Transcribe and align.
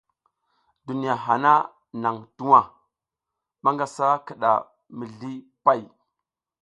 Duniya 0.85 1.15
hana 1.25 1.53
nang 2.01 2.19
tuwa, 2.37 2.61
manga 3.63 3.87
sa 3.95 4.07
kida 4.25 4.51
mizli 4.97 5.33
pay. 5.63 5.81